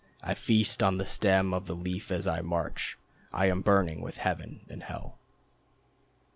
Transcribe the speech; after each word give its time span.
I 0.23 0.33
feast 0.33 0.81
on 0.81 0.97
the 0.97 1.05
stem 1.05 1.53
of 1.53 1.67
the 1.67 1.75
Leaf 1.75 2.11
as 2.11 2.25
I 2.25 2.41
march. 2.41 2.97
I 3.31 3.45
am 3.45 3.61
burning 3.61 4.01
with 4.01 4.17
Heaven 4.17 4.61
and 4.67 4.81
Hell. 4.81 5.19